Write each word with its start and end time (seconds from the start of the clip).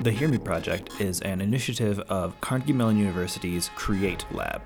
The 0.00 0.10
Hear 0.10 0.28
Me 0.28 0.38
Project 0.38 1.00
is 1.00 1.20
an 1.20 1.40
initiative 1.40 2.00
of 2.00 2.40
Carnegie 2.40 2.72
Mellon 2.72 2.98
University's 2.98 3.70
Create 3.74 4.24
Lab. 4.32 4.62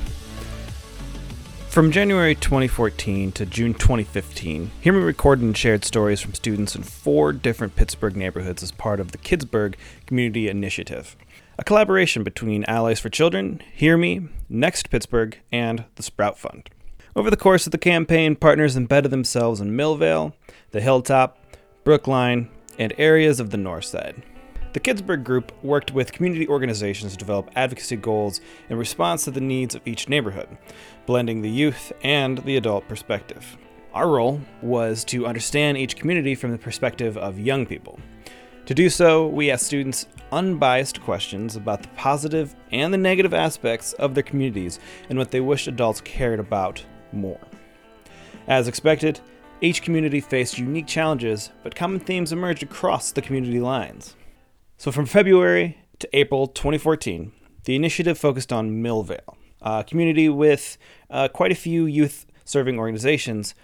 From 1.66 1.90
January 1.90 2.36
2014 2.36 3.32
to 3.32 3.44
June 3.44 3.74
2015, 3.74 4.70
Hear 4.80 4.92
Me 4.92 5.00
recorded 5.00 5.42
and 5.42 5.56
shared 5.56 5.84
stories 5.84 6.20
from 6.20 6.34
students 6.34 6.76
in 6.76 6.84
four 6.84 7.32
different 7.32 7.74
Pittsburgh 7.74 8.14
neighborhoods 8.14 8.62
as 8.62 8.70
part 8.70 9.00
of 9.00 9.10
the 9.10 9.18
Kidsburgh 9.18 9.74
Community 10.06 10.48
Initiative, 10.48 11.16
a 11.58 11.64
collaboration 11.64 12.22
between 12.22 12.62
Allies 12.66 13.00
for 13.00 13.08
Children, 13.08 13.60
Hear 13.74 13.96
Me, 13.96 14.28
Next 14.48 14.88
Pittsburgh, 14.88 15.36
and 15.50 15.84
the 15.96 16.04
Sprout 16.04 16.38
Fund. 16.38 16.70
Over 17.16 17.28
the 17.28 17.36
course 17.36 17.66
of 17.66 17.72
the 17.72 17.78
campaign, 17.78 18.36
partners 18.36 18.76
embedded 18.76 19.10
themselves 19.10 19.60
in 19.60 19.76
Millvale, 19.76 20.32
the 20.70 20.80
Hilltop, 20.80 21.36
Brookline, 21.82 22.50
and 22.78 22.92
areas 22.98 23.40
of 23.40 23.50
the 23.50 23.56
North 23.56 23.86
Side. 23.86 24.22
The 24.76 24.80
Kidsburgh 24.80 25.24
Group 25.24 25.52
worked 25.64 25.94
with 25.94 26.12
community 26.12 26.46
organizations 26.46 27.12
to 27.12 27.16
develop 27.16 27.50
advocacy 27.56 27.96
goals 27.96 28.42
in 28.68 28.76
response 28.76 29.24
to 29.24 29.30
the 29.30 29.40
needs 29.40 29.74
of 29.74 29.80
each 29.86 30.10
neighborhood, 30.10 30.58
blending 31.06 31.40
the 31.40 31.48
youth 31.48 31.94
and 32.02 32.36
the 32.44 32.58
adult 32.58 32.86
perspective. 32.86 33.56
Our 33.94 34.10
role 34.10 34.38
was 34.60 35.02
to 35.06 35.26
understand 35.26 35.78
each 35.78 35.96
community 35.96 36.34
from 36.34 36.50
the 36.50 36.58
perspective 36.58 37.16
of 37.16 37.40
young 37.40 37.64
people. 37.64 37.98
To 38.66 38.74
do 38.74 38.90
so, 38.90 39.28
we 39.28 39.50
asked 39.50 39.64
students 39.64 40.08
unbiased 40.30 41.00
questions 41.00 41.56
about 41.56 41.80
the 41.80 41.88
positive 41.96 42.54
and 42.70 42.92
the 42.92 42.98
negative 42.98 43.32
aspects 43.32 43.94
of 43.94 44.14
their 44.14 44.24
communities 44.24 44.78
and 45.08 45.18
what 45.18 45.30
they 45.30 45.40
wished 45.40 45.68
adults 45.68 46.02
cared 46.02 46.38
about 46.38 46.84
more. 47.12 47.40
As 48.46 48.68
expected, 48.68 49.20
each 49.62 49.80
community 49.80 50.20
faced 50.20 50.58
unique 50.58 50.86
challenges, 50.86 51.50
but 51.62 51.74
common 51.74 51.98
themes 51.98 52.30
emerged 52.30 52.62
across 52.62 53.10
the 53.10 53.22
community 53.22 53.58
lines. 53.58 54.16
So, 54.78 54.92
from 54.92 55.06
February 55.06 55.78
to 56.00 56.08
April 56.12 56.46
2014, 56.46 57.32
the 57.64 57.74
initiative 57.74 58.18
focused 58.18 58.52
on 58.52 58.82
Millvale, 58.82 59.36
a 59.62 59.82
community 59.84 60.28
with 60.28 60.76
uh, 61.08 61.28
quite 61.28 61.50
a 61.50 61.54
few 61.54 61.86
youth 61.86 62.26
serving 62.44 62.78
organizations, 62.78 63.54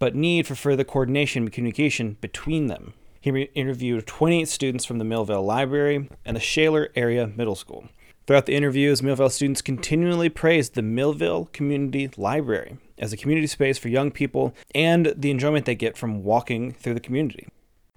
but 0.00 0.16
need 0.16 0.44
for 0.44 0.56
further 0.56 0.82
coordination 0.82 1.44
and 1.44 1.52
communication 1.52 2.16
between 2.20 2.66
them. 2.66 2.94
He 3.20 3.30
re- 3.30 3.50
interviewed 3.54 4.08
28 4.08 4.48
students 4.48 4.84
from 4.84 4.98
the 4.98 5.04
Millvale 5.04 5.44
Library 5.44 6.08
and 6.24 6.36
the 6.36 6.40
Shaler 6.40 6.90
Area 6.96 7.28
Middle 7.28 7.54
School. 7.54 7.88
Throughout 8.26 8.46
the 8.46 8.56
interviews, 8.56 9.02
Millvale 9.02 9.30
students 9.30 9.62
continually 9.62 10.28
praised 10.28 10.74
the 10.74 10.82
Millvale 10.82 11.50
Community 11.52 12.10
Library 12.16 12.76
as 12.98 13.12
a 13.12 13.16
community 13.16 13.46
space 13.46 13.78
for 13.78 13.88
young 13.88 14.10
people 14.10 14.52
and 14.74 15.14
the 15.16 15.30
enjoyment 15.30 15.64
they 15.64 15.76
get 15.76 15.96
from 15.96 16.24
walking 16.24 16.72
through 16.72 16.94
the 16.94 17.00
community. 17.00 17.46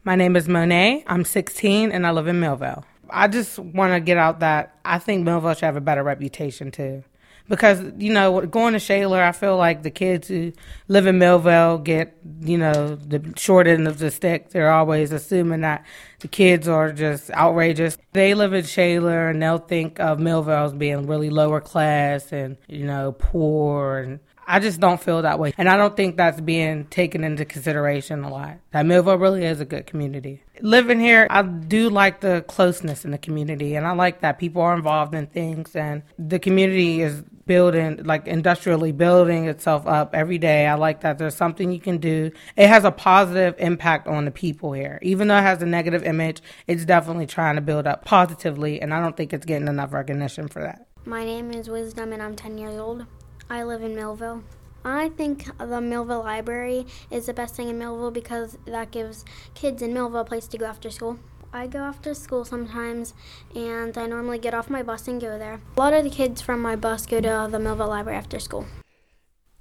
My 0.04 0.16
name 0.16 0.36
is 0.38 0.48
Monet. 0.48 1.04
I'm 1.08 1.26
16 1.26 1.92
and 1.92 2.08
I 2.08 2.12
live 2.12 2.28
in 2.28 2.40
Millvale. 2.40 2.86
I 3.10 3.28
just 3.28 3.60
want 3.60 3.94
to 3.94 4.00
get 4.00 4.18
out 4.18 4.40
that 4.40 4.76
I 4.86 4.98
think 4.98 5.28
Millvale 5.28 5.56
should 5.56 5.66
have 5.66 5.76
a 5.76 5.82
better 5.82 6.04
reputation 6.04 6.72
too. 6.72 7.04
Because, 7.50 7.82
you 7.98 8.14
know, 8.14 8.46
going 8.46 8.74
to 8.74 8.80
Shaler, 8.80 9.24
I 9.24 9.32
feel 9.32 9.58
like 9.58 9.82
the 9.82 9.90
kids 9.90 10.28
who 10.28 10.54
live 10.88 11.08
in 11.08 11.18
Millvale 11.18 11.84
get, 11.84 12.16
you 12.42 12.60
know, 12.60 12.96
the 12.96 13.34
short 13.36 13.66
end 13.66 13.88
of 13.88 13.98
the 13.98 14.12
stick. 14.12 14.52
They're 14.52 14.72
always 14.72 15.12
assuming 15.12 15.62
that 15.62 15.84
the 16.20 16.28
kids 16.28 16.68
are 16.68 16.94
just 16.94 17.32
outrageous. 17.32 17.98
They 18.14 18.36
live 18.36 18.54
in 18.54 18.66
Shaler 18.66 19.30
and 19.30 19.42
they'll 19.42 19.58
think 19.58 20.00
of 20.00 20.20
Millvale 20.20 20.66
as 20.66 20.74
being 20.74 21.08
really 21.08 21.32
lower 21.32 21.60
class 21.60 22.32
and, 22.32 22.56
you 22.68 22.86
know, 22.86 23.14
poor 23.18 23.98
and 23.98 24.20
I 24.50 24.58
just 24.58 24.80
don't 24.80 25.00
feel 25.00 25.22
that 25.22 25.38
way. 25.38 25.54
And 25.60 25.70
I 25.70 25.78
don't 25.78 25.96
think 25.96 26.18
that's 26.18 26.42
being 26.42 26.86
taken 26.86 27.24
into 27.24 27.46
consideration 27.46 28.24
a 28.24 28.32
lot. 28.32 28.58
That 28.72 28.84
Millvale 28.84 29.22
really 29.22 29.46
is 29.46 29.62
a 29.62 29.66
good 29.66 29.86
community. 29.86 30.42
Living 30.62 31.00
here, 31.00 31.28
I 31.30 31.44
do 31.44 31.92
like 31.92 32.22
the 32.22 32.44
closeness 32.48 33.06
in 33.06 33.12
the 33.12 33.20
community 33.20 33.76
and 33.76 33.86
I 33.86 33.92
like 33.92 34.22
that 34.22 34.40
people 34.40 34.64
are 34.64 34.74
involved 34.74 35.14
in 35.14 35.28
things 35.28 35.76
and 35.76 36.02
the 36.18 36.40
community 36.40 37.04
is 37.04 37.22
building, 37.46 38.04
like 38.04 38.26
industrially 38.26 38.92
building 38.92 39.46
itself 39.46 39.86
up 39.86 40.16
every 40.16 40.40
day. 40.40 40.66
I 40.66 40.74
like 40.74 41.02
that 41.02 41.20
there's 41.20 41.36
something 41.36 41.72
you 41.72 41.80
can 41.80 42.00
do. 42.00 42.32
It 42.58 42.70
has 42.70 42.86
a 42.86 42.92
positive 42.92 43.54
impact 43.60 44.08
on 44.08 44.26
the 44.26 44.32
people 44.32 44.74
here. 44.74 44.98
Even 45.04 45.28
though 45.28 45.38
it 45.38 45.44
has 45.44 45.62
a 45.62 45.68
negative 45.68 46.04
image, 46.04 46.42
it's 46.66 46.86
definitely 46.86 47.28
trying 47.28 47.54
to 47.56 47.62
build 47.62 47.86
up 47.86 48.04
positively 48.04 48.82
and 48.82 48.96
I 48.96 49.00
don't 49.00 49.16
think 49.16 49.32
it's 49.32 49.46
getting 49.46 49.68
enough 49.68 49.94
recognition 49.94 50.48
for 50.48 50.64
that. 50.64 50.88
My 51.06 51.24
name 51.24 51.52
is 51.52 51.70
Wisdom 51.70 52.14
and 52.14 52.24
I'm 52.24 52.36
10 52.36 52.58
years 52.58 52.76
old. 52.76 53.06
I 53.50 53.64
live 53.64 53.82
in 53.82 53.96
Millvale. 53.96 54.44
I 54.86 55.10
think 55.10 55.46
the 55.58 55.82
Millvale 55.82 56.24
Library 56.24 56.86
is 57.10 57.26
the 57.26 57.34
best 57.34 57.56
thing 57.56 57.68
in 57.68 57.80
Millvale 57.80 58.14
because 58.14 58.58
that 58.66 58.92
gives 58.92 59.26
kids 59.56 59.82
in 59.82 59.94
Millvale 59.94 60.22
a 60.22 60.24
place 60.24 60.48
to 60.48 60.58
go 60.58 60.66
after 60.66 60.90
school. 60.92 61.20
I 61.52 61.66
go 61.66 61.80
after 61.80 62.14
school 62.14 62.46
sometimes, 62.46 63.16
and 63.56 63.98
I 63.98 64.06
normally 64.06 64.38
get 64.38 64.54
off 64.54 64.70
my 64.70 64.84
bus 64.84 65.08
and 65.08 65.20
go 65.20 65.40
there. 65.40 65.62
A 65.76 65.80
lot 65.80 65.94
of 65.94 66.04
the 66.04 66.12
kids 66.12 66.42
from 66.42 66.62
my 66.62 66.76
bus 66.76 67.08
go 67.08 67.20
to 67.22 67.48
the 67.50 67.58
Millvale 67.58 67.88
Library 67.88 68.20
after 68.20 68.40
school. 68.40 68.68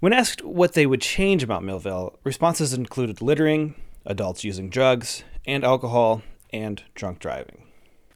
When 0.00 0.12
asked 0.12 0.44
what 0.44 0.75
they 0.75 0.84
would 0.84 1.00
change 1.00 1.43
about 1.43 1.62
Millvale, 1.62 2.16
responses 2.25 2.75
included 2.75 3.22
littering, 3.22 3.75
adults 4.05 4.44
using 4.44 4.69
drugs 4.69 5.25
and 5.47 5.65
alcohol, 5.65 6.22
and 6.53 6.82
drunk 6.94 7.20
driving. 7.20 7.65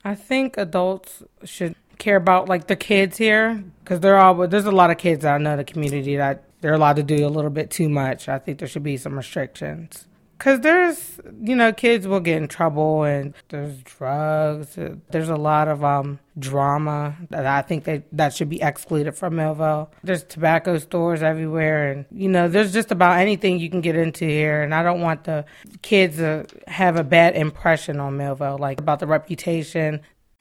I 0.04 0.14
think 0.14 0.56
adults 0.58 1.22
should 1.44 1.76
care 2.02 2.16
about 2.16 2.48
like 2.48 2.66
the 2.66 2.76
kids 2.76 3.16
here 3.16 3.62
because 3.84 4.00
they're 4.00 4.18
all 4.18 4.46
there's 4.48 4.66
a 4.66 4.72
lot 4.72 4.90
of 4.90 4.98
kids 4.98 5.24
I 5.24 5.38
know 5.38 5.52
in 5.52 5.58
the 5.58 5.64
community 5.64 6.16
that 6.16 6.44
they're 6.60 6.74
allowed 6.74 6.96
to 6.96 7.02
do 7.02 7.26
a 7.26 7.28
little 7.28 7.50
bit 7.50 7.70
too 7.70 7.88
much. 7.88 8.28
I 8.28 8.38
think 8.38 8.58
there 8.58 8.68
should 8.68 8.82
be 8.82 8.96
some 8.96 9.16
restrictions 9.16 10.06
because 10.42 10.58
there's 10.60 11.20
you 11.40 11.54
know 11.54 11.72
kids 11.72 12.08
will 12.08 12.18
get 12.18 12.38
in 12.38 12.48
trouble 12.48 13.04
and 13.04 13.32
there's 13.50 13.78
drugs. 13.82 14.76
There's 15.10 15.28
a 15.28 15.36
lot 15.36 15.68
of 15.68 15.84
um 15.84 16.18
drama 16.36 17.14
that 17.30 17.46
I 17.46 17.62
think 17.62 17.84
that 17.84 18.04
that 18.10 18.34
should 18.34 18.48
be 18.48 18.60
excluded 18.60 19.14
from 19.14 19.34
Millvale. 19.34 19.88
There's 20.02 20.24
tobacco 20.24 20.78
stores 20.78 21.22
everywhere 21.22 21.92
and 21.92 22.06
you 22.10 22.28
know 22.28 22.48
there's 22.48 22.72
just 22.72 22.90
about 22.90 23.20
anything 23.20 23.60
you 23.60 23.70
can 23.70 23.80
get 23.80 23.94
into 23.94 24.24
here 24.24 24.62
and 24.62 24.74
I 24.74 24.82
don't 24.82 25.00
want 25.00 25.24
the 25.24 25.44
kids 25.82 26.16
to 26.16 26.46
have 26.66 26.96
a 26.96 27.04
bad 27.04 27.36
impression 27.36 28.00
on 28.00 28.18
Millvale 28.18 28.58
like 28.58 28.80
about 28.80 28.98
the 28.98 29.06
reputation 29.06 30.00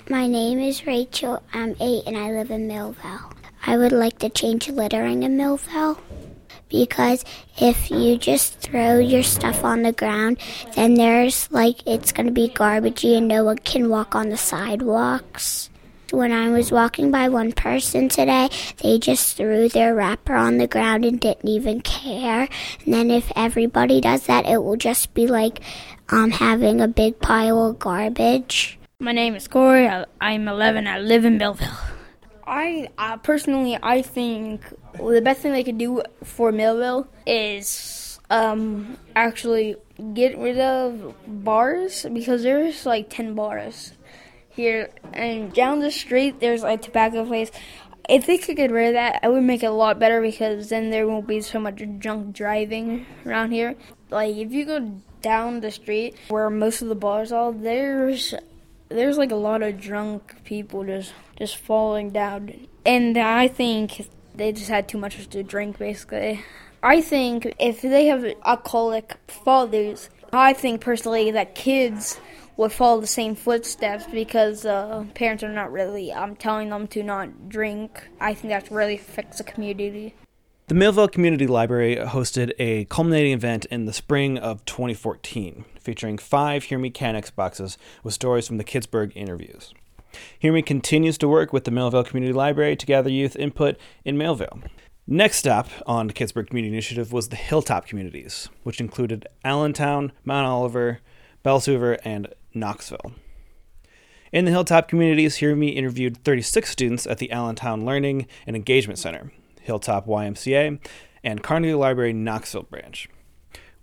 my 0.10 0.28
name 0.28 0.60
is 0.60 0.86
Rachel. 0.86 1.42
I'm 1.54 1.76
eight 1.80 2.04
and 2.06 2.18
I 2.18 2.32
live 2.32 2.52
in 2.52 2.68
Millvale. 2.68 3.34
I 3.66 3.78
would 3.78 3.92
like 3.92 4.20
to 4.20 4.30
change 4.30 4.70
littering 4.70 5.24
in 5.24 5.38
Millvale 5.38 6.00
because 6.70 7.24
if 7.60 7.92
you 7.92 8.18
just 8.18 8.60
throw 8.60 8.98
your 8.98 9.24
stuff 9.24 9.64
on 9.64 9.84
the 9.84 9.92
ground, 9.92 10.38
then 10.76 10.96
there's 10.96 11.52
like 11.52 11.86
it's 11.86 12.12
going 12.12 12.26
to 12.26 12.32
be 12.32 12.50
garbagey 12.50 13.18
and 13.18 13.28
no 13.28 13.44
one 13.44 13.58
can 13.60 13.90
walk 13.90 14.16
on 14.16 14.30
the 14.30 14.38
sidewalks. 14.38 15.70
When 16.12 16.34
I 16.34 16.50
was 16.50 16.72
walking 16.72 17.10
by 17.10 17.30
one 17.30 17.54
person 17.54 18.10
today, 18.10 18.50
they 18.82 19.00
just 19.00 19.38
threw 19.38 19.70
their 19.70 19.96
wrapper 19.96 20.36
on 20.36 20.58
the 20.58 20.68
ground 20.68 21.06
and 21.06 21.20
didn't 21.20 21.48
even 21.48 21.80
care. 21.82 22.50
And 22.84 22.94
then 22.94 23.12
if 23.12 23.32
everybody 23.36 24.02
does 24.02 24.26
that, 24.26 24.46
it 24.46 24.62
will 24.62 24.76
just 24.76 25.14
be 25.14 25.28
like 25.28 25.62
um, 26.10 26.32
having 26.32 26.82
a 26.82 26.88
big 26.90 27.20
pile 27.22 27.66
of 27.66 27.80
garbage. 27.80 28.78
My 29.02 29.14
name 29.14 29.34
is 29.34 29.48
Corey. 29.48 29.90
I'm 30.22 30.48
11. 30.48 30.86
I 30.86 31.00
live 31.00 31.26
in 31.26 31.40
Millvale. 31.40 31.76
I 32.46 32.88
personally, 33.24 33.76
I 33.82 34.04
think 34.04 34.62
the 34.94 35.24
best 35.24 35.42
thing 35.42 35.54
they 35.54 35.64
could 35.64 35.80
do 35.80 36.04
for 36.24 36.52
Millvale 36.52 37.08
is 37.26 38.20
um, 38.30 39.00
actually 39.16 39.76
get 40.14 40.38
rid 40.38 40.60
of 40.60 41.16
bars 41.26 42.06
because 42.14 42.44
there's 42.44 42.86
like 42.86 43.10
10 43.10 43.34
bars 43.34 43.94
here, 44.50 44.92
and 45.14 45.52
down 45.52 45.80
the 45.80 45.90
street 45.90 46.40
there's 46.40 46.64
a 46.64 46.78
tobacco 46.78 47.26
place. 47.26 47.50
If 48.08 48.28
they 48.28 48.38
could 48.38 48.56
get 48.56 48.70
rid 48.70 48.90
of 48.90 48.94
that, 48.94 49.22
it 49.24 49.32
would 49.32 49.42
make 49.42 49.64
it 49.64 49.66
a 49.66 49.72
lot 49.72 49.98
better 49.98 50.22
because 50.22 50.70
then 50.70 50.92
there 50.92 51.08
won't 51.08 51.26
be 51.26 51.42
so 51.42 51.60
much 51.60 51.82
drunk 51.98 52.36
driving 52.36 53.08
around 53.26 53.50
here. 53.50 53.74
Like 54.12 54.36
if 54.36 54.52
you 54.52 54.64
go 54.64 55.02
down 55.24 55.62
the 55.62 55.72
street 55.72 56.16
where 56.28 56.52
most 56.52 56.84
of 56.84 56.88
the 56.88 56.94
bars 56.94 57.32
are, 57.32 57.52
there's 57.52 58.36
there's 58.94 59.18
like 59.18 59.32
a 59.32 59.36
lot 59.36 59.62
of 59.62 59.80
drunk 59.80 60.44
people 60.44 60.84
just 60.84 61.14
just 61.38 61.58
falling 61.58 62.12
down, 62.12 62.68
and 62.86 63.18
I 63.18 63.48
think 63.48 64.08
they 64.36 64.52
just 64.52 64.70
had 64.70 64.88
too 64.88 64.98
much 64.98 65.28
to 65.28 65.44
drink. 65.44 65.78
Basically, 65.78 66.44
I 66.84 67.02
think 67.02 67.54
if 67.60 67.82
they 67.82 68.06
have 68.06 68.26
alcoholic 68.46 69.18
fathers, 69.28 70.10
I 70.34 70.54
think 70.54 70.82
personally 70.82 71.32
that 71.32 71.56
kids 71.56 72.20
would 72.58 72.72
follow 72.72 73.02
the 73.02 73.08
same 73.08 73.36
footsteps 73.36 74.06
because 74.12 74.66
uh, 74.66 75.06
parents 75.16 75.44
are 75.44 75.52
not 75.52 75.72
really 75.72 76.12
um, 76.12 76.36
telling 76.36 76.70
them 76.70 76.88
to 76.88 77.04
not 77.04 77.50
drink. 77.50 78.08
I 78.20 78.34
think 78.34 78.52
that 78.52 78.70
really 78.72 78.96
affects 78.96 79.38
the 79.38 79.44
community. 79.44 80.16
The 80.72 80.78
Millvale 80.78 81.12
Community 81.12 81.48
Library 81.48 81.98
hosted 81.98 82.54
a 82.58 82.86
culminating 82.86 83.34
event 83.34 83.66
in 83.66 83.84
the 83.84 83.92
spring 83.92 84.38
of 84.38 84.64
2014, 84.64 85.66
featuring 85.78 86.18
five 86.18 86.64
Hear 86.64 86.78
Me 86.78 86.90
Can-X 86.90 87.30
boxes 87.30 87.78
with 88.06 88.14
stories 88.14 88.48
from 88.48 88.56
the 88.56 88.64
Kidsburgh 88.64 89.12
interviews. 89.14 89.74
Hear 90.40 90.54
Me 90.54 90.62
continues 90.62 91.18
to 91.18 91.28
work 91.28 91.52
with 91.52 91.66
the 91.66 91.72
Millvale 91.72 92.06
Community 92.06 92.32
Library 92.32 92.78
to 92.78 92.86
gather 92.86 93.10
youth 93.10 93.36
input 93.36 93.78
in 94.06 94.16
Millvale. 94.16 94.64
Next 95.06 95.40
stop 95.40 95.68
on 95.86 96.08
the 96.08 96.14
Kidsburgh 96.14 96.48
Community 96.48 96.74
Initiative 96.74 97.12
was 97.12 97.28
the 97.28 97.36
Hilltop 97.36 97.86
communities, 97.86 98.48
which 98.64 98.80
included 98.80 99.28
Allentown, 99.44 100.14
Mount 100.24 100.48
Oliver, 100.48 101.02
Beltzhoover, 101.44 102.00
and 102.06 102.34
Knoxville. 102.54 103.12
In 104.32 104.46
the 104.46 104.52
Hilltop 104.52 104.88
communities, 104.88 105.36
Hear 105.36 105.54
Me 105.54 105.68
interviewed 105.68 106.24
36 106.24 106.70
students 106.70 107.06
at 107.06 107.18
the 107.18 107.30
Allentown 107.30 107.86
Learning 107.86 108.26
and 108.48 108.56
Engagement 108.56 109.00
Center, 109.00 109.34
Hilltop 109.62 110.08
YMCA, 110.08 110.80
and 111.24 111.44
Carnegie 111.44 111.74
Library 111.74 112.14
Knoxville 112.14 112.64
branch. 112.64 113.08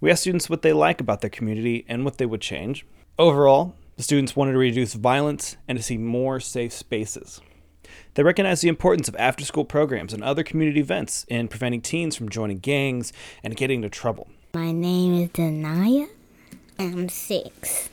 We 0.01 0.11
asked 0.11 0.23
students 0.23 0.51
what 0.51 0.63
they 0.63 0.73
like 0.73 1.01
about 1.01 1.21
their 1.21 1.31
community 1.31 1.85
and 1.89 2.05
what 2.05 2.19
they 2.19 2.27
would 2.27 2.41
change. 2.41 2.87
Overall, 3.19 3.75
the 3.97 4.03
students 4.03 4.37
wanted 4.37 4.53
to 4.53 4.59
reduce 4.59 4.95
violence 4.95 5.57
and 5.67 5.77
to 5.77 5.83
see 5.83 5.99
more 5.99 6.39
safe 6.39 6.73
spaces. 6.73 7.41
They 8.15 8.23
recognize 8.23 8.61
the 8.61 8.69
importance 8.69 9.09
of 9.09 9.17
after 9.17 9.45
school 9.45 9.65
programs 9.65 10.13
and 10.13 10.23
other 10.23 10.43
community 10.43 10.81
events 10.81 11.25
in 11.29 11.49
preventing 11.49 11.81
teens 11.81 12.17
from 12.17 12.29
joining 12.29 12.59
gangs 12.59 13.13
and 13.43 13.57
getting 13.57 13.83
into 13.83 13.89
trouble. 13.89 14.29
My 14.55 14.73
name 14.73 15.15
is 15.23 15.31
Denaya. 15.31 16.09
I'm 16.79 17.09
six. 17.09 17.91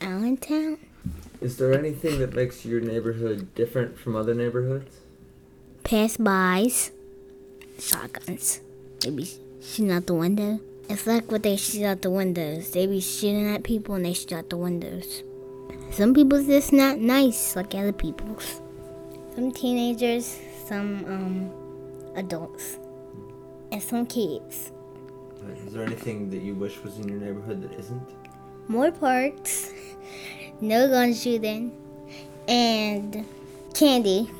Allentown. 0.00 0.78
Is 1.40 1.56
there 1.58 1.72
anything 1.72 2.18
that 2.20 2.34
makes 2.34 2.64
your 2.64 2.80
neighborhood 2.80 3.54
different 3.54 3.98
from 3.98 4.16
other 4.16 4.34
neighborhoods? 4.34 4.96
Pass-bys. 5.84 6.90
Shotguns. 7.78 8.60
They 9.00 9.10
be 9.10 9.28
shooting 9.60 9.92
out 9.92 10.06
the 10.06 10.14
window. 10.14 10.60
It's 10.88 11.06
like 11.06 11.30
what 11.30 11.42
they 11.42 11.56
shoot 11.56 11.84
out 11.84 12.02
the 12.02 12.10
windows. 12.10 12.70
They 12.70 12.86
be 12.86 13.00
shooting 13.00 13.54
at 13.54 13.62
people 13.62 13.94
and 13.94 14.04
they 14.04 14.14
shoot 14.14 14.32
out 14.32 14.50
the 14.50 14.56
windows. 14.56 15.22
Some 15.92 16.14
people's 16.14 16.46
just 16.46 16.72
not 16.72 16.98
nice 16.98 17.54
like 17.54 17.74
other 17.74 17.92
people's. 17.92 18.60
Some 19.34 19.52
teenagers, 19.52 20.38
some 20.66 21.04
um, 21.06 21.50
adults, 22.16 22.78
and 23.70 23.82
some 23.82 24.06
kids. 24.06 24.72
Is 25.66 25.72
there 25.72 25.84
anything 25.84 26.30
that 26.30 26.42
you 26.42 26.54
wish 26.54 26.82
was 26.82 26.98
in 26.98 27.08
your 27.08 27.18
neighborhood 27.18 27.62
that 27.62 27.78
isn't? 27.78 28.02
More 28.68 28.90
parks, 28.90 29.72
no 30.60 30.88
gun 30.88 31.14
shooting, 31.14 31.72
and 32.48 33.24
candy. 33.74 34.30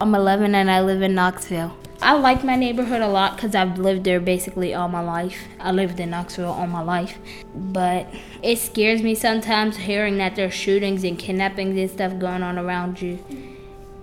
I'm 0.00 0.14
11 0.14 0.54
and 0.54 0.70
I 0.70 0.82
live 0.82 1.02
in 1.02 1.14
Knoxville. 1.14 1.76
I 2.00 2.12
like 2.12 2.44
my 2.44 2.54
neighborhood 2.54 3.00
a 3.00 3.08
lot 3.08 3.34
because 3.34 3.56
I've 3.56 3.76
lived 3.78 4.04
there 4.04 4.20
basically 4.20 4.72
all 4.72 4.88
my 4.88 5.00
life. 5.00 5.48
I 5.58 5.72
lived 5.72 5.98
in 5.98 6.10
Knoxville 6.10 6.52
all 6.52 6.68
my 6.68 6.82
life. 6.82 7.18
But 7.54 8.06
it 8.40 8.58
scares 8.58 9.02
me 9.02 9.16
sometimes 9.16 9.78
hearing 9.78 10.16
that 10.18 10.36
there's 10.36 10.54
shootings 10.54 11.02
and 11.02 11.18
kidnappings 11.18 11.76
and 11.76 11.90
stuff 11.90 12.18
going 12.20 12.44
on 12.44 12.56
around 12.56 13.02
you. 13.02 13.18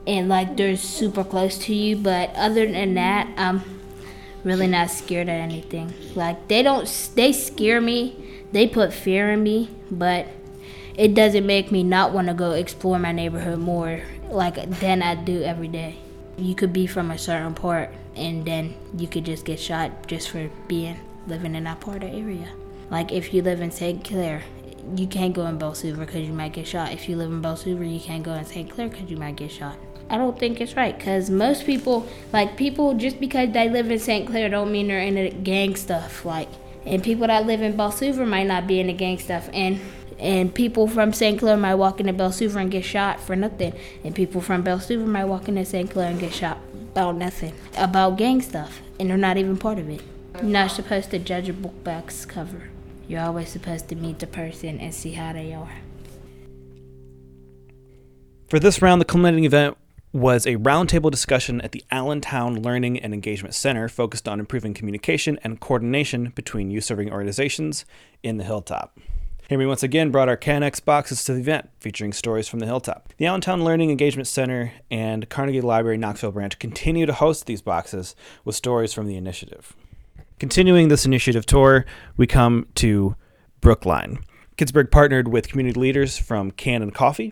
And 0.05 0.27
like 0.27 0.57
they're 0.57 0.75
super 0.75 1.23
close 1.23 1.57
to 1.59 1.73
you. 1.73 1.95
But 1.95 2.35
other 2.35 2.69
than 2.69 2.95
that, 2.95 3.29
I'm 3.37 3.61
really 4.43 4.67
not 4.67 4.89
scared 4.89 5.29
of 5.29 5.35
anything. 5.35 5.93
Like 6.15 6.49
they 6.49 6.63
don't, 6.63 6.85
they 7.15 7.31
scare 7.31 7.79
me. 7.79 8.43
They 8.51 8.67
put 8.67 8.91
fear 8.91 9.31
in 9.31 9.41
me. 9.41 9.69
But 9.89 10.27
it 10.97 11.13
doesn't 11.13 11.45
make 11.45 11.71
me 11.71 11.81
not 11.81 12.11
want 12.11 12.27
to 12.27 12.33
go 12.33 12.51
explore 12.51 12.99
my 12.99 13.13
neighborhood 13.13 13.59
more 13.59 14.01
like 14.29 14.69
than 14.81 15.01
I 15.01 15.15
do 15.15 15.43
every 15.43 15.69
day. 15.69 15.99
You 16.37 16.55
could 16.55 16.73
be 16.73 16.87
from 16.87 17.11
a 17.11 17.17
certain 17.17 17.53
part 17.53 17.91
and 18.15 18.45
then 18.45 18.75
you 18.97 19.07
could 19.07 19.25
just 19.25 19.45
get 19.45 19.59
shot 19.59 20.07
just 20.07 20.29
for 20.29 20.49
being 20.67 20.99
living 21.27 21.55
in 21.55 21.63
that 21.65 21.79
part 21.79 22.03
of 22.03 22.09
area. 22.09 22.49
Like 22.89 23.11
if 23.11 23.33
you 23.33 23.41
live 23.41 23.61
in 23.61 23.71
St. 23.71 24.03
Clair, 24.03 24.43
you 24.95 25.07
can't 25.07 25.33
go 25.33 25.47
in 25.47 25.57
Beltzhoover 25.57 25.99
because 25.99 26.27
you 26.27 26.33
might 26.33 26.53
get 26.53 26.67
shot. 26.67 26.91
If 26.91 27.09
you 27.09 27.15
live 27.15 27.31
in 27.31 27.41
Beltzhoover, 27.41 27.91
you 27.91 27.99
can't 27.99 28.23
go 28.23 28.33
in 28.33 28.45
St. 28.45 28.69
Clair 28.69 28.89
because 28.89 29.09
you 29.09 29.17
might 29.17 29.35
get 29.35 29.51
shot. 29.51 29.77
I 30.09 30.17
don't 30.17 30.37
think 30.37 30.61
it's 30.61 30.75
right 30.75 30.95
because 30.95 31.29
most 31.29 31.65
people, 31.65 32.07
like 32.31 32.57
people, 32.57 32.93
just 32.93 33.19
because 33.19 33.51
they 33.51 33.69
live 33.69 33.89
in 33.89 33.97
St. 33.97 34.27
Clair, 34.27 34.49
don't 34.49 34.71
mean 34.71 34.87
they're 34.87 34.99
in 34.99 35.17
into 35.17 35.35
gang 35.37 35.75
stuff. 35.75 36.23
Like, 36.23 36.49
and 36.85 37.03
people 37.03 37.25
that 37.25 37.47
live 37.47 37.61
in 37.61 37.73
Beltzhoover 37.73 38.27
might 38.27 38.45
not 38.45 38.67
be 38.67 38.79
into 38.79 38.93
gang 38.93 39.17
stuff. 39.17 39.49
And 39.51 39.79
and 40.19 40.53
people 40.53 40.87
from 40.87 41.13
St. 41.13 41.39
Clair 41.39 41.57
might 41.57 41.75
walk 41.75 41.99
into 41.99 42.13
Beltzhoover 42.13 42.61
and 42.61 42.71
get 42.71 42.85
shot 42.85 43.19
for 43.19 43.35
nothing. 43.35 43.73
And 44.03 44.15
people 44.15 44.41
from 44.41 44.63
Beltzhoover 44.63 45.05
might 45.05 45.25
walk 45.25 45.47
into 45.47 45.65
St. 45.65 45.89
Clair 45.89 46.11
and 46.11 46.19
get 46.19 46.33
shot 46.33 46.57
about 46.73 47.15
nothing, 47.15 47.53
about 47.77 48.17
gang 48.17 48.41
stuff, 48.41 48.81
and 48.99 49.09
they're 49.09 49.17
not 49.17 49.37
even 49.37 49.57
part 49.57 49.79
of 49.79 49.89
it. 49.89 50.01
You're 50.35 50.43
not 50.43 50.71
supposed 50.71 51.11
to 51.11 51.19
judge 51.19 51.49
a 51.49 51.53
book 51.53 51.83
by 51.83 51.99
its 51.99 52.25
cover. 52.25 52.69
You're 53.07 53.21
always 53.21 53.49
supposed 53.49 53.89
to 53.89 53.95
meet 53.95 54.19
the 54.19 54.27
person 54.27 54.79
and 54.79 54.93
see 54.93 55.11
how 55.11 55.33
they 55.33 55.53
are. 55.53 55.71
For 58.47 58.59
this 58.59 58.81
round, 58.81 59.01
the 59.01 59.05
culminating 59.05 59.43
event 59.43 59.77
was 60.13 60.45
a 60.45 60.55
roundtable 60.55 61.11
discussion 61.11 61.59
at 61.59 61.73
the 61.73 61.83
Allentown 61.91 62.61
Learning 62.61 62.97
and 62.97 63.13
Engagement 63.13 63.53
Center 63.53 63.89
focused 63.89 64.29
on 64.29 64.39
improving 64.39 64.73
communication 64.73 65.37
and 65.43 65.59
coordination 65.59 66.31
between 66.35 66.71
youth 66.71 66.85
serving 66.85 67.11
organizations 67.11 67.83
in 68.23 68.37
the 68.37 68.45
Hilltop. 68.45 68.97
Hear 69.47 69.59
Me 69.59 69.67
once 69.67 69.83
again 69.83 70.09
brought 70.09 70.27
our 70.27 70.37
Can-X 70.37 70.79
boxes 70.79 71.23
to 71.25 71.33
the 71.33 71.39
event, 71.39 71.69
featuring 71.79 72.13
stories 72.13 72.47
from 72.47 72.57
the 72.57 72.65
Hilltop. 72.65 73.13
The 73.17 73.27
Allentown 73.27 73.63
Learning 73.63 73.91
Engagement 73.91 74.27
Center 74.27 74.73
and 74.89 75.29
Carnegie 75.29 75.61
Library 75.61 75.99
Knoxville 75.99 76.31
branch 76.31 76.57
continue 76.57 77.05
to 77.05 77.13
host 77.13 77.45
these 77.45 77.61
boxes 77.61 78.15
with 78.43 78.55
stories 78.55 78.91
from 78.91 79.05
the 79.05 79.15
initiative. 79.15 79.75
Continuing 80.39 80.87
this 80.87 81.05
initiative 81.05 81.45
tour, 81.45 81.85
we 82.17 82.25
come 82.25 82.65
to 82.73 83.15
Brookline. 83.61 84.17
Kidsburgh 84.57 84.89
partnered 84.89 85.27
with 85.27 85.47
community 85.47 85.79
leaders 85.79 86.17
from 86.17 86.49
Cannon 86.49 86.89
Coffee, 86.89 87.31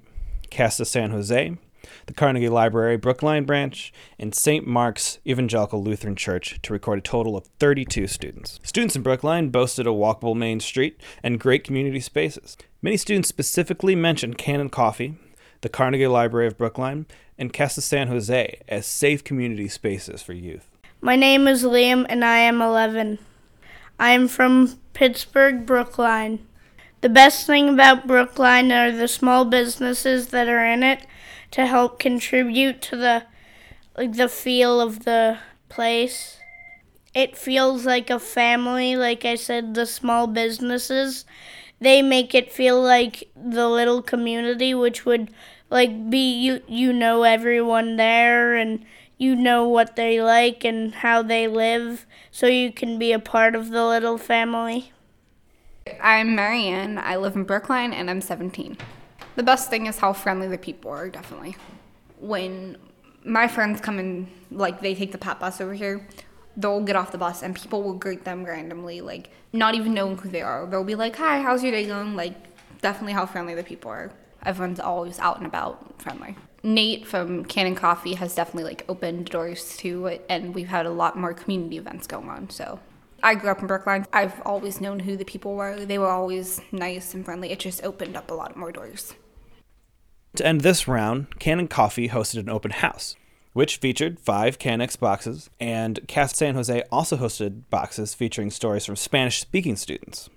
Casa 0.51 0.85
San 0.85 1.09
Jose, 1.09 1.57
the 2.05 2.13
Carnegie 2.13 2.49
Library 2.49 2.97
Brookline 2.97 3.45
branch, 3.45 3.93
and 4.19 4.33
St. 4.33 4.65
Mark's 4.65 5.19
Evangelical 5.25 5.83
Lutheran 5.83 6.15
Church 6.15 6.59
to 6.61 6.73
record 6.73 6.99
a 6.99 7.01
total 7.01 7.35
of 7.37 7.47
32 7.59 8.07
students. 8.07 8.59
Students 8.63 8.95
in 8.95 9.03
Brookline 9.03 9.49
boasted 9.49 9.87
a 9.87 9.91
walkable 9.91 10.35
main 10.35 10.59
street 10.59 10.99
and 11.21 11.39
great 11.39 11.63
community 11.63 11.99
spaces. 11.99 12.57
Many 12.81 12.97
students 12.97 13.29
specifically 13.29 13.95
mentioned 13.95 14.37
Cannon 14.37 14.69
Coffee, 14.69 15.15
the 15.61 15.69
Carnegie 15.69 16.07
Library 16.07 16.47
of 16.47 16.57
Brookline, 16.57 17.05
and 17.37 17.53
Casa 17.53 17.81
San 17.81 18.07
Jose 18.07 18.59
as 18.67 18.85
safe 18.85 19.23
community 19.23 19.67
spaces 19.67 20.21
for 20.21 20.33
youth. 20.33 20.69
My 21.01 21.15
name 21.15 21.47
is 21.47 21.63
Liam 21.63 22.05
and 22.07 22.23
I 22.23 22.37
am 22.39 22.61
11. 22.61 23.19
I 23.99 24.11
am 24.11 24.27
from 24.27 24.79
Pittsburgh, 24.93 25.65
Brookline. 25.65 26.45
The 27.01 27.09
best 27.09 27.45
thing 27.45 27.69
about 27.69 28.07
Brookline 28.07 28.71
are 28.71 28.91
the 28.91 29.07
small 29.07 29.45
businesses 29.45 30.27
that 30.27 30.47
are 30.47 30.65
in 30.65 30.83
it 30.83 31.05
to 31.53 31.67
help 31.67 31.99
contribute 31.99 32.81
to 32.81 32.97
the 32.97 33.23
like 33.95 34.13
the 34.13 34.27
feel 34.27 34.81
of 34.81 35.05
the 35.05 35.37
place. 35.69 36.39
It 37.13 37.37
feels 37.37 37.85
like 37.85 38.09
a 38.09 38.19
family, 38.19 38.95
like 38.95 39.23
I 39.23 39.35
said, 39.35 39.75
the 39.75 39.85
small 39.85 40.25
businesses. 40.25 41.25
They 41.79 42.01
make 42.01 42.33
it 42.33 42.51
feel 42.51 42.81
like 42.81 43.29
the 43.35 43.69
little 43.69 44.01
community 44.01 44.73
which 44.73 45.05
would 45.05 45.29
like 45.69 46.09
be 46.09 46.33
you 46.33 46.63
you 46.67 46.91
know 46.91 47.21
everyone 47.21 47.97
there 47.97 48.55
and 48.55 48.83
you 49.19 49.35
know 49.35 49.67
what 49.67 49.95
they 49.95 50.21
like 50.23 50.63
and 50.63 50.95
how 50.95 51.21
they 51.21 51.47
live 51.47 52.07
so 52.31 52.47
you 52.47 52.71
can 52.71 52.97
be 52.97 53.11
a 53.11 53.19
part 53.19 53.53
of 53.53 53.69
the 53.69 53.85
little 53.85 54.17
family. 54.17 54.91
I'm 56.01 56.33
Marianne. 56.33 56.97
I 56.97 57.15
live 57.17 57.35
in 57.35 57.43
Brookline 57.43 57.93
and 57.93 58.09
I'm 58.09 58.21
17. 58.21 58.75
The 59.35 59.43
best 59.43 59.69
thing 59.69 59.87
is 59.87 59.97
how 59.97 60.13
friendly 60.13 60.47
the 60.47 60.57
people 60.57 60.91
are, 60.91 61.09
definitely. 61.09 61.55
When 62.19 62.77
my 63.25 63.47
friends 63.47 63.81
come 63.81 63.99
in, 63.99 64.27
like 64.51 64.81
they 64.81 64.93
take 64.93 65.11
the 65.11 65.17
pat 65.17 65.39
bus 65.39 65.59
over 65.59 65.73
here, 65.73 66.07
they'll 66.55 66.81
get 66.81 66.95
off 66.95 67.11
the 67.11 67.17
bus 67.17 67.41
and 67.41 67.55
people 67.55 67.81
will 67.81 67.93
greet 67.93 68.23
them 68.25 68.45
randomly, 68.45 69.01
like 69.01 69.29
not 69.51 69.75
even 69.75 69.93
knowing 69.93 70.17
who 70.17 70.29
they 70.29 70.41
are. 70.41 70.65
They'll 70.67 70.83
be 70.83 70.95
like, 70.95 71.15
"Hi, 71.15 71.41
how's 71.41 71.63
your 71.63 71.71
day 71.71 71.85
going?" 71.87 72.15
Like 72.15 72.35
definitely 72.81 73.13
how 73.13 73.25
friendly 73.25 73.55
the 73.55 73.63
people 73.63 73.91
are. 73.91 74.11
Everyone's 74.45 74.79
always 74.79 75.19
out 75.19 75.37
and 75.37 75.45
about, 75.47 76.01
friendly. 76.01 76.35
Nate 76.63 77.07
from 77.07 77.43
Cannon 77.45 77.75
Coffee 77.75 78.13
has 78.15 78.35
definitely 78.35 78.65
like 78.65 78.85
opened 78.87 79.25
doors 79.25 79.75
to 79.77 80.07
it, 80.07 80.25
and 80.29 80.53
we've 80.53 80.67
had 80.67 80.85
a 80.85 80.91
lot 80.91 81.17
more 81.17 81.33
community 81.33 81.77
events 81.77 82.07
going 82.07 82.29
on. 82.29 82.49
So 82.49 82.79
I 83.21 83.35
grew 83.35 83.49
up 83.49 83.61
in 83.61 83.67
Brookline. 83.67 84.05
I've 84.13 84.41
always 84.45 84.79
known 84.79 84.99
who 84.99 85.17
the 85.17 85.25
people 85.25 85.55
were. 85.55 85.85
They 85.85 85.97
were 85.97 86.09
always 86.09 86.61
nice 86.71 87.13
and 87.13 87.25
friendly. 87.25 87.51
It 87.51 87.59
just 87.59 87.83
opened 87.83 88.15
up 88.15 88.29
a 88.29 88.33
lot 88.33 88.55
more 88.55 88.71
doors. 88.71 89.13
To 90.37 90.45
end 90.45 90.61
this 90.61 90.87
round, 90.87 91.39
Cannon 91.39 91.67
Coffee 91.67 92.09
hosted 92.09 92.39
an 92.39 92.49
open 92.49 92.71
house, 92.71 93.15
which 93.53 93.77
featured 93.77 94.19
five 94.19 94.57
Can-X 94.57 94.95
boxes, 94.95 95.51
and 95.59 95.99
Casa 96.07 96.35
San 96.35 96.55
Jose 96.55 96.83
also 96.91 97.17
hosted 97.17 97.69
boxes 97.69 98.15
featuring 98.15 98.49
stories 98.49 98.83
from 98.83 98.95
Spanish 98.95 99.39
speaking 99.39 99.75
students. 99.75 100.31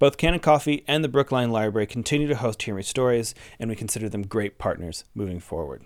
Both 0.00 0.16
Cannon 0.16 0.40
Coffee 0.40 0.82
and 0.88 1.04
the 1.04 1.08
Brookline 1.08 1.52
Library 1.52 1.86
continue 1.86 2.26
to 2.26 2.34
host 2.34 2.62
Hear 2.62 2.74
Me 2.74 2.82
Stories, 2.82 3.32
and 3.60 3.70
we 3.70 3.76
consider 3.76 4.08
them 4.08 4.26
great 4.26 4.58
partners 4.58 5.04
moving 5.14 5.38
forward. 5.38 5.84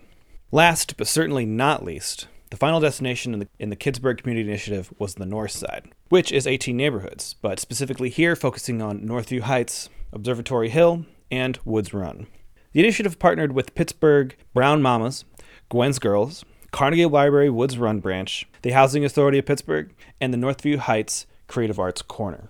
Last, 0.51 0.97
but 0.97 1.07
certainly 1.07 1.45
not 1.45 1.85
least, 1.85 2.27
the 2.49 2.57
final 2.57 2.79
destination 2.79 3.35
in 3.35 3.39
the, 3.41 3.47
in 3.59 3.69
the 3.69 3.75
Kidsburgh 3.75 4.17
Community 4.17 4.49
Initiative 4.49 4.91
was 4.97 5.13
the 5.13 5.27
North 5.27 5.51
Side, 5.51 5.91
which 6.09 6.31
is 6.31 6.47
18 6.47 6.75
neighborhoods, 6.75 7.35
but 7.39 7.59
specifically 7.59 8.09
here 8.09 8.35
focusing 8.35 8.81
on 8.81 9.01
Northview 9.01 9.41
Heights, 9.41 9.89
Observatory 10.11 10.69
Hill, 10.69 11.05
and 11.29 11.59
Woods 11.63 11.93
Run. 11.93 12.25
The 12.73 12.79
initiative 12.79 13.19
partnered 13.19 13.51
with 13.51 13.75
Pittsburgh 13.75 14.35
Brown 14.53 14.81
Mamas, 14.81 15.25
Gwen's 15.69 15.99
Girls, 15.99 16.45
Carnegie 16.71 17.05
Library 17.05 17.49
Woods 17.49 17.77
Run 17.77 17.99
Branch, 17.99 18.47
the 18.61 18.71
Housing 18.71 19.03
Authority 19.03 19.39
of 19.39 19.45
Pittsburgh, 19.45 19.93
and 20.21 20.33
the 20.33 20.37
Northview 20.37 20.77
Heights 20.77 21.25
Creative 21.47 21.77
Arts 21.77 22.01
Corner. 22.01 22.49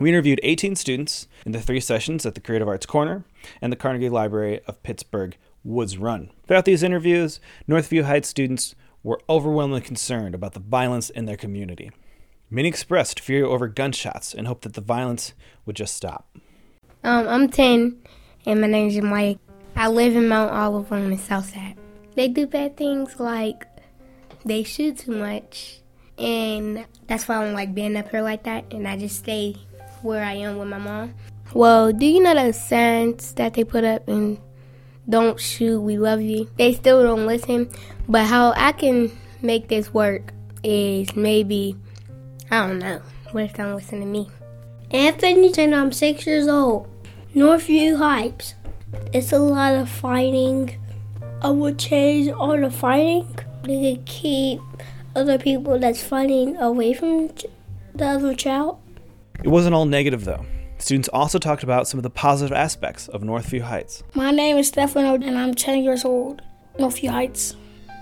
We 0.00 0.08
interviewed 0.08 0.40
18 0.42 0.74
students 0.74 1.28
in 1.44 1.52
the 1.52 1.60
three 1.60 1.78
sessions 1.78 2.26
at 2.26 2.34
the 2.34 2.40
Creative 2.40 2.66
Arts 2.66 2.86
Corner 2.86 3.24
and 3.62 3.72
the 3.72 3.76
Carnegie 3.76 4.08
Library 4.08 4.60
of 4.66 4.82
Pittsburgh 4.82 5.36
Woods 5.62 5.96
Run. 5.96 6.30
Throughout 6.48 6.64
these 6.64 6.82
interviews, 6.82 7.38
Northview 7.68 8.02
Heights 8.02 8.28
students 8.28 8.74
were 9.04 9.20
overwhelmingly 9.28 9.80
concerned 9.80 10.34
about 10.34 10.54
the 10.54 10.60
violence 10.60 11.08
in 11.08 11.26
their 11.26 11.36
community. 11.36 11.92
Many 12.50 12.68
expressed 12.68 13.20
fear 13.20 13.46
over 13.46 13.68
gunshots 13.68 14.34
and 14.34 14.48
hoped 14.48 14.62
that 14.62 14.74
the 14.74 14.80
violence 14.80 15.34
would 15.64 15.76
just 15.76 15.94
stop. 15.94 16.36
Um, 17.04 17.28
I'm 17.28 17.48
10, 17.48 17.96
and 18.46 18.60
my 18.60 18.68
name 18.68 18.88
is 18.88 19.00
Mike. 19.02 19.38
I 19.74 19.88
live 19.88 20.14
in 20.14 20.28
Mount 20.28 20.52
Oliver 20.52 20.94
on 20.94 21.10
the 21.10 21.18
south 21.18 21.52
side. 21.52 21.76
They 22.14 22.28
do 22.28 22.46
bad 22.46 22.76
things 22.76 23.18
like 23.18 23.66
they 24.44 24.62
shoot 24.62 24.98
too 24.98 25.12
much, 25.12 25.80
and 26.16 26.86
that's 27.08 27.26
why 27.26 27.36
I 27.36 27.44
don't 27.44 27.54
like 27.54 27.74
being 27.74 27.96
up 27.96 28.08
here 28.08 28.22
like 28.22 28.44
that, 28.44 28.72
and 28.72 28.86
I 28.86 28.96
just 28.96 29.18
stay 29.18 29.56
where 30.02 30.24
I 30.24 30.34
am 30.34 30.58
with 30.58 30.68
my 30.68 30.78
mom. 30.78 31.14
Well, 31.52 31.92
do 31.92 32.06
you 32.06 32.22
know 32.22 32.34
the 32.34 32.52
signs 32.52 33.32
that 33.34 33.54
they 33.54 33.64
put 33.64 33.84
up 33.84 34.08
and 34.08 34.38
don't 35.08 35.38
shoot, 35.40 35.80
we 35.80 35.98
love 35.98 36.20
you? 36.22 36.48
They 36.56 36.72
still 36.72 37.02
don't 37.02 37.26
listen, 37.26 37.70
but 38.08 38.26
how 38.26 38.52
I 38.56 38.72
can 38.72 39.10
make 39.42 39.68
this 39.68 39.92
work 39.92 40.32
is 40.62 41.14
maybe, 41.16 41.76
I 42.50 42.66
don't 42.66 42.78
know, 42.78 43.02
what 43.32 43.44
if 43.44 43.54
they 43.54 43.64
don't 43.64 43.74
listen 43.74 44.00
to 44.00 44.06
me? 44.06 44.30
Anthony, 44.92 45.52
and 45.58 45.74
I'm 45.74 45.90
six 45.90 46.26
years 46.26 46.46
old. 46.46 46.88
Northview 47.36 47.98
Heights. 47.98 48.54
It's 49.12 49.30
a 49.30 49.38
lot 49.38 49.74
of 49.74 49.90
fighting. 49.90 50.74
I 51.42 51.50
would 51.50 51.78
change 51.78 52.30
all 52.30 52.58
the 52.58 52.70
fighting. 52.70 53.28
They 53.62 53.96
could 53.96 54.06
keep 54.06 54.58
other 55.14 55.36
people 55.36 55.78
that's 55.78 56.02
fighting 56.02 56.56
away 56.56 56.94
from 56.94 57.28
the 57.94 58.06
other 58.06 58.34
child. 58.34 58.78
It 59.44 59.48
wasn't 59.48 59.74
all 59.74 59.84
negative, 59.84 60.24
though. 60.24 60.46
Students 60.78 61.10
also 61.12 61.38
talked 61.38 61.62
about 61.62 61.86
some 61.86 61.98
of 61.98 62.04
the 62.04 62.10
positive 62.10 62.56
aspects 62.56 63.06
of 63.08 63.20
Northview 63.20 63.60
Heights. 63.60 64.02
My 64.14 64.30
name 64.30 64.56
is 64.56 64.68
Stefano, 64.68 65.16
and 65.16 65.36
I'm 65.36 65.52
10 65.52 65.84
years 65.84 66.06
old. 66.06 66.40
Northview 66.78 67.10
Heights. 67.10 67.54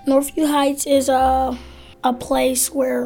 Northview 0.07 0.49
Heights 0.49 0.87
is 0.87 1.09
a, 1.09 1.59
a 2.05 2.13
place 2.13 2.71
where 2.71 3.05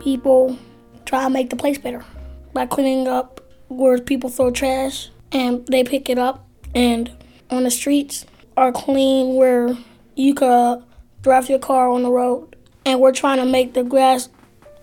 people 0.00 0.58
try 1.04 1.22
to 1.22 1.30
make 1.30 1.48
the 1.48 1.54
place 1.54 1.78
better 1.78 2.04
by 2.52 2.66
cleaning 2.66 3.06
up 3.06 3.40
where 3.68 3.98
people 3.98 4.30
throw 4.30 4.50
trash 4.50 5.10
and 5.32 5.66
they 5.66 5.84
pick 5.84 6.08
it 6.08 6.18
up. 6.18 6.46
And 6.74 7.10
on 7.50 7.64
the 7.64 7.70
streets 7.70 8.26
are 8.56 8.72
clean 8.72 9.34
where 9.34 9.76
you 10.14 10.34
could 10.34 10.48
uh, 10.48 10.80
drive 11.22 11.48
your 11.48 11.58
car 11.58 11.88
on 11.90 12.02
the 12.02 12.10
road. 12.10 12.56
And 12.84 13.00
we're 13.00 13.12
trying 13.12 13.38
to 13.38 13.44
make 13.44 13.74
the 13.74 13.84
grass 13.84 14.28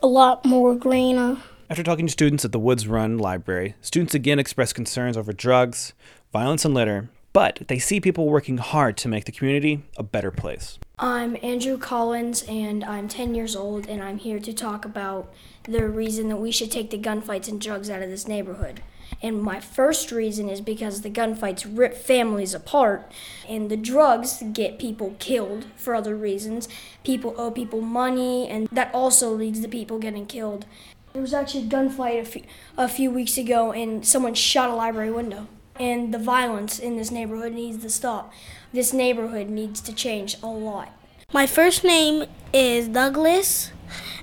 a 0.02 0.08
lot 0.08 0.46
more 0.46 0.76
greener. 0.76 1.38
After 1.70 1.84
talking 1.84 2.06
to 2.08 2.12
students 2.12 2.46
at 2.46 2.52
the 2.52 2.60
Woods 2.60 2.88
Run 2.88 3.18
Library, 3.18 3.76
students 3.82 4.14
again 4.14 4.40
expressed 4.40 4.76
concerns 4.76 5.18
over 5.18 5.34
drugs, 5.34 5.94
violence, 6.32 6.64
and 6.64 6.74
litter, 6.74 7.10
but 7.34 7.60
they 7.68 7.78
see 7.78 8.00
people 8.00 8.30
working 8.30 8.58
hard 8.58 8.96
to 8.98 9.10
make 9.10 9.26
the 9.26 9.32
community 9.32 9.84
a 9.98 10.04
better 10.04 10.32
place. 10.32 10.80
I'm 10.98 11.36
Andrew 11.44 11.78
Collins, 11.78 12.44
and 12.44 12.84
I'm 12.86 13.08
10 13.08 13.36
years 13.36 13.56
old, 13.56 13.88
and 13.88 14.02
I'm 14.02 14.18
here 14.18 14.40
to 14.40 14.54
talk 14.54 14.86
about 14.86 15.32
the 15.64 15.88
reason 15.88 16.30
that 16.30 16.38
we 16.38 16.52
should 16.52 16.72
take 16.72 16.90
the 16.90 16.98
gunfights 16.98 17.50
and 17.50 17.60
drugs 17.60 17.90
out 17.90 18.02
of 18.02 18.10
this 18.10 18.28
neighborhood. 18.28 18.82
And 19.22 19.42
my 19.42 19.60
first 19.60 20.12
reason 20.12 20.48
is 20.48 20.62
because 20.62 21.02
the 21.02 21.10
gunfights 21.10 21.66
rip 21.68 21.96
families 21.96 22.54
apart, 22.54 23.12
and 23.50 23.70
the 23.70 23.78
drugs 23.78 24.44
get 24.54 24.78
people 24.78 25.16
killed 25.18 25.66
for 25.76 25.96
other 25.96 26.16
reasons. 26.16 26.70
People 27.04 27.34
owe 27.38 27.50
people 27.50 27.82
money, 27.82 28.48
and 28.48 28.68
that 28.72 28.94
also 28.94 29.32
leads 29.32 29.62
to 29.62 29.68
people 29.68 29.98
getting 29.98 30.28
killed. 30.28 30.66
There 31.14 31.22
was 31.22 31.34
actually 31.34 31.64
a 31.64 31.70
gunfight 31.70 32.22
a 32.22 32.26
few, 32.26 32.44
a 32.78 32.88
few 32.88 33.10
weeks 33.10 33.40
ago, 33.40 33.72
and 33.72 34.06
someone 34.06 34.36
shot 34.36 34.70
a 34.70 34.76
library 34.76 35.12
window. 35.12 35.48
And 35.80 36.14
the 36.14 36.20
violence 36.20 36.78
in 36.80 36.96
this 36.96 37.12
neighborhood 37.12 37.54
needs 37.54 37.82
to 37.84 37.90
stop. 37.90 38.32
This 38.72 38.94
neighborhood 38.94 39.50
needs 39.50 39.82
to 39.82 39.94
change 39.94 40.38
a 40.44 40.48
lot. 40.48 40.92
My 41.34 41.48
first 41.48 41.84
name 41.84 42.26
is 42.54 42.88
Douglas, 42.88 43.72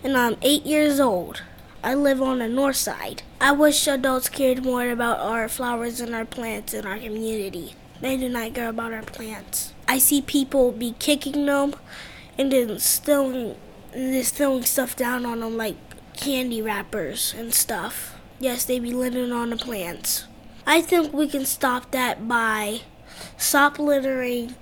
and 0.03 0.17
I'm 0.17 0.37
eight 0.43 0.65
years 0.65 1.01
old. 1.01 1.43
I 1.85 1.93
live 1.93 2.23
on 2.23 2.39
the 2.39 2.49
north 2.49 2.77
side. 2.77 3.25
I 3.39 3.53
wish 3.53 3.87
adults 3.87 4.31
cared 4.31 4.65
more 4.65 4.89
about 4.89 5.21
our 5.21 5.51
flowers 5.51 6.01
and 6.01 6.15
our 6.15 6.25
plants 6.25 6.73
in 6.73 6.87
our 6.87 6.97
community. 6.99 7.75
They 8.01 8.17
do 8.17 8.31
not 8.31 8.55
care 8.55 8.71
about 8.71 8.95
our 8.95 9.03
plants. 9.03 9.75
I 9.87 9.99
see 9.99 10.23
people 10.23 10.73
be 10.73 10.95
kicking 10.99 11.45
them 11.45 11.75
and 12.39 12.51
then 12.51 12.79
stealing, 12.79 13.57
just 13.93 14.35
throwing 14.35 14.63
stuff 14.63 14.97
down 14.97 15.27
on 15.27 15.41
them 15.41 15.59
like 15.59 15.77
candy 16.17 16.63
wrappers 16.63 17.35
and 17.37 17.53
stuff. 17.53 18.19
Yes, 18.41 18.65
they 18.65 18.79
be 18.79 18.95
littering 18.95 19.33
on 19.33 19.51
the 19.51 19.59
plants. 19.59 20.25
I 20.67 20.81
think 20.81 21.13
we 21.13 21.29
can 21.29 21.45
stop 21.45 21.91
that 21.91 22.27
by 22.27 22.81
stop 23.37 23.79
littering 23.79 24.55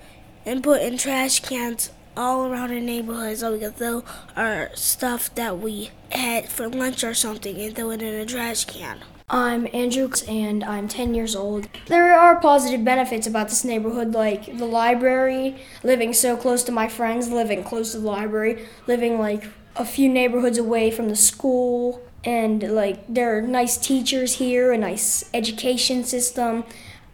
and 0.44 0.60
putting 0.60 0.98
trash 0.98 1.38
cans 1.38 1.92
all 2.16 2.46
around 2.46 2.70
the 2.70 2.80
neighborhood 2.80 3.38
so 3.38 3.52
we 3.52 3.58
can 3.58 3.72
throw 3.72 4.04
our 4.36 4.70
stuff 4.74 5.34
that 5.34 5.58
we 5.58 5.90
had 6.10 6.48
for 6.48 6.68
lunch 6.68 7.04
or 7.04 7.14
something 7.14 7.60
and 7.60 7.74
throw 7.74 7.90
it 7.90 8.02
in 8.02 8.14
a 8.14 8.26
trash 8.26 8.64
can. 8.64 9.00
I'm 9.30 9.66
Andrew 9.72 10.10
and 10.28 10.62
I'm 10.62 10.88
10 10.88 11.14
years 11.14 11.34
old. 11.34 11.66
There 11.86 12.14
are 12.18 12.38
positive 12.38 12.84
benefits 12.84 13.26
about 13.26 13.48
this 13.48 13.64
neighborhood, 13.64 14.12
like 14.12 14.58
the 14.58 14.66
library, 14.66 15.56
living 15.82 16.12
so 16.12 16.36
close 16.36 16.62
to 16.64 16.72
my 16.72 16.88
friends, 16.88 17.30
living 17.30 17.64
close 17.64 17.92
to 17.92 17.98
the 17.98 18.06
library, 18.06 18.66
living 18.86 19.18
like 19.18 19.46
a 19.74 19.86
few 19.86 20.08
neighborhoods 20.08 20.58
away 20.58 20.90
from 20.90 21.08
the 21.08 21.16
school, 21.16 22.02
and 22.24 22.62
like 22.74 23.06
there 23.08 23.38
are 23.38 23.42
nice 23.42 23.78
teachers 23.78 24.34
here, 24.34 24.70
a 24.70 24.78
nice 24.78 25.30
education 25.32 26.04
system, 26.04 26.64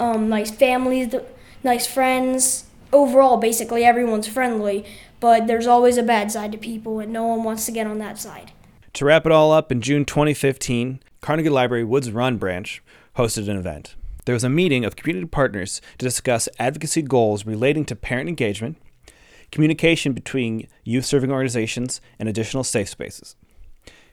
um, 0.00 0.28
nice 0.28 0.50
families, 0.50 1.14
nice 1.62 1.86
friends. 1.86 2.64
Overall, 2.92 3.36
basically 3.36 3.84
everyone's 3.84 4.26
friendly, 4.26 4.84
but 5.20 5.46
there's 5.46 5.66
always 5.66 5.98
a 5.98 6.02
bad 6.02 6.32
side 6.32 6.52
to 6.52 6.58
people, 6.58 7.00
and 7.00 7.12
no 7.12 7.26
one 7.26 7.44
wants 7.44 7.66
to 7.66 7.72
get 7.72 7.86
on 7.86 7.98
that 7.98 8.18
side. 8.18 8.52
To 8.94 9.04
wrap 9.04 9.26
it 9.26 9.32
all 9.32 9.52
up, 9.52 9.70
in 9.70 9.80
June 9.80 10.04
2015, 10.04 11.00
Carnegie 11.20 11.50
Library 11.50 11.84
Woods 11.84 12.10
Run 12.10 12.38
branch 12.38 12.82
hosted 13.16 13.48
an 13.48 13.58
event. 13.58 13.94
There 14.24 14.34
was 14.34 14.44
a 14.44 14.48
meeting 14.48 14.84
of 14.84 14.96
community 14.96 15.26
partners 15.26 15.80
to 15.98 16.04
discuss 16.06 16.48
advocacy 16.58 17.02
goals 17.02 17.46
relating 17.46 17.84
to 17.86 17.96
parent 17.96 18.28
engagement, 18.28 18.78
communication 19.52 20.12
between 20.12 20.68
youth 20.84 21.04
serving 21.04 21.30
organizations, 21.30 22.00
and 22.18 22.28
additional 22.28 22.64
safe 22.64 22.88
spaces. 22.88 23.36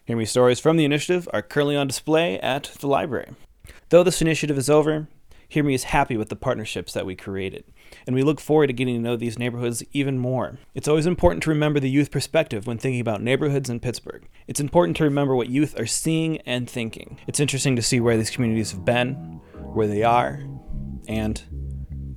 Hear 0.05 0.17
Me 0.17 0.25
stories 0.25 0.60
from 0.60 0.77
the 0.77 0.86
initiative 0.86 1.27
are 1.34 1.41
currently 1.41 1.75
on 1.75 1.88
display 1.88 2.39
at 2.39 2.65
the 2.79 2.88
library. 2.88 3.32
Though 3.89 4.03
this 4.03 4.22
initiative 4.22 4.58
is 4.58 4.70
over, 4.70 5.08
Hear 5.48 5.63
Me 5.63 5.74
is 5.74 5.86
happy 5.86 6.17
with 6.17 6.29
the 6.29 6.36
partnerships 6.36 6.94
that 6.94 7.05
we 7.05 7.15
created, 7.15 7.65
and 8.05 8.15
we 8.15 8.23
look 8.23 8.39
forward 8.39 8.67
to 8.67 8.73
getting 8.73 8.95
to 8.95 9.01
know 9.01 9.15
these 9.15 9.39
neighborhoods 9.39 9.83
even 9.93 10.17
more. 10.17 10.59
It's 10.73 10.87
always 10.87 11.05
important 11.05 11.43
to 11.43 11.49
remember 11.49 11.79
the 11.79 11.89
youth 11.89 12.11
perspective 12.11 12.67
when 12.67 12.77
thinking 12.77 13.01
about 13.01 13.21
neighborhoods 13.21 13.69
in 13.69 13.79
Pittsburgh. 13.79 14.27
It's 14.47 14.59
important 14.59 14.97
to 14.97 15.03
remember 15.03 15.35
what 15.35 15.49
youth 15.49 15.79
are 15.79 15.85
seeing 15.85 16.37
and 16.39 16.69
thinking. 16.69 17.19
It's 17.27 17.39
interesting 17.39 17.75
to 17.75 17.81
see 17.81 17.99
where 17.99 18.17
these 18.17 18.29
communities 18.29 18.71
have 18.71 18.85
been, 18.85 19.13
where 19.73 19.87
they 19.87 20.03
are, 20.03 20.43
and 21.07 21.41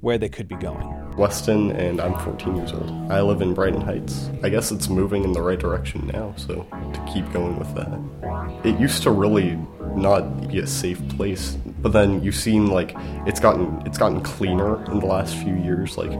where 0.00 0.18
they 0.18 0.28
could 0.28 0.48
be 0.48 0.56
going. 0.56 0.94
Weston, 1.16 1.72
and 1.72 2.00
I'm 2.00 2.16
14 2.20 2.56
years 2.56 2.72
old. 2.72 2.90
I 3.10 3.20
live 3.20 3.42
in 3.42 3.52
Brighton 3.52 3.80
Heights. 3.80 4.30
I 4.44 4.48
guess 4.48 4.70
it's 4.70 4.88
moving 4.88 5.24
in 5.24 5.32
the 5.32 5.42
right 5.42 5.58
direction 5.58 6.06
now, 6.06 6.32
so 6.36 6.62
to 6.92 7.12
keep 7.12 7.30
going 7.32 7.58
with 7.58 7.74
that. 7.74 8.60
It 8.64 8.78
used 8.78 9.02
to 9.02 9.10
really 9.10 9.58
not 9.96 10.48
be 10.48 10.60
a 10.60 10.66
safe 10.66 11.06
place, 11.08 11.58
but 11.80 11.92
then 11.92 12.22
you've 12.22 12.34
seen 12.34 12.68
like 12.68 12.94
it's 13.26 13.40
gotten 13.40 13.82
it's 13.86 13.98
gotten 13.98 14.20
cleaner 14.20 14.84
in 14.90 15.00
the 15.00 15.06
last 15.06 15.36
few 15.36 15.54
years. 15.54 15.96
Like 15.96 16.10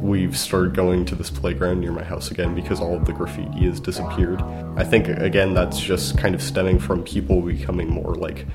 we've 0.00 0.36
started 0.36 0.74
going 0.74 1.04
to 1.06 1.14
this 1.14 1.30
playground 1.30 1.80
near 1.80 1.92
my 1.92 2.04
house 2.04 2.30
again 2.30 2.54
because 2.54 2.80
all 2.80 2.94
of 2.94 3.04
the 3.04 3.12
graffiti 3.12 3.66
has 3.66 3.80
disappeared. 3.80 4.42
I 4.76 4.84
think 4.84 5.08
again 5.08 5.54
that's 5.54 5.80
just 5.80 6.18
kind 6.18 6.34
of 6.34 6.42
stemming 6.42 6.78
from 6.78 7.02
people 7.04 7.40
becoming 7.40 7.88
more 7.88 8.14
like 8.14 8.46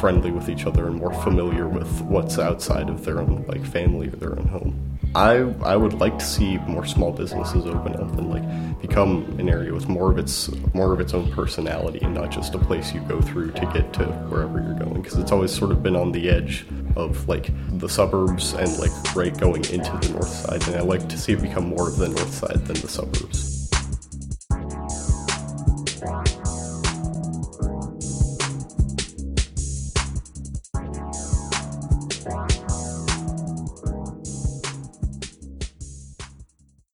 friendly 0.00 0.30
with 0.30 0.48
each 0.48 0.66
other 0.66 0.86
and 0.86 0.96
more 0.96 1.12
familiar 1.22 1.66
with 1.66 2.02
what's 2.02 2.38
outside 2.38 2.88
of 2.88 3.04
their 3.04 3.20
own 3.20 3.44
like 3.48 3.64
family 3.64 4.08
or 4.08 4.16
their 4.16 4.38
own 4.38 4.46
home. 4.48 4.97
I 5.14 5.36
I 5.62 5.76
would 5.76 5.94
like 5.94 6.18
to 6.18 6.24
see 6.24 6.58
more 6.58 6.84
small 6.84 7.12
businesses 7.12 7.66
open 7.66 7.94
up 7.94 8.12
and 8.18 8.30
like 8.30 8.80
become 8.80 9.24
an 9.38 9.48
area 9.48 9.72
with 9.72 9.88
more 9.88 10.10
of 10.10 10.18
its 10.18 10.50
more 10.74 10.92
of 10.92 11.00
its 11.00 11.14
own 11.14 11.30
personality 11.32 12.00
and 12.02 12.14
not 12.14 12.30
just 12.30 12.54
a 12.54 12.58
place 12.58 12.92
you 12.92 13.00
go 13.02 13.20
through 13.20 13.52
to 13.52 13.66
get 13.72 13.92
to 13.94 14.04
wherever 14.28 14.60
you're 14.60 14.74
going 14.74 15.00
because 15.02 15.18
it's 15.18 15.32
always 15.32 15.50
sort 15.50 15.70
of 15.70 15.82
been 15.82 15.96
on 15.96 16.12
the 16.12 16.28
edge 16.28 16.66
of 16.96 17.28
like 17.28 17.50
the 17.78 17.88
suburbs 17.88 18.52
and 18.52 18.78
like 18.78 18.92
right 19.14 19.36
going 19.38 19.64
into 19.66 19.96
the 19.98 20.10
north 20.12 20.28
side 20.28 20.66
and 20.68 20.76
I 20.76 20.80
like 20.80 21.08
to 21.08 21.18
see 21.18 21.32
it 21.32 21.42
become 21.42 21.68
more 21.68 21.88
of 21.88 21.96
the 21.96 22.08
north 22.08 22.34
side 22.34 22.64
than 22.66 22.80
the 22.80 22.88
suburbs. 22.88 23.57